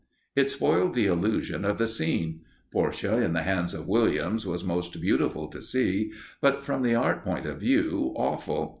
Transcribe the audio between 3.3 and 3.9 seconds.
the hands of